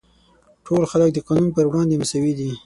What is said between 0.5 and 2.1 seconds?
ټول خلک د قانون پر وړاندې